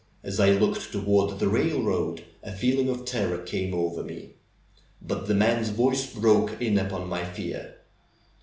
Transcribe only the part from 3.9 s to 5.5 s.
me. But the